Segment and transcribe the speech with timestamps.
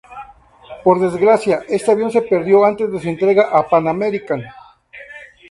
[0.83, 4.41] Por desgracia, este avión se perdió antes de su entrega a Pan American.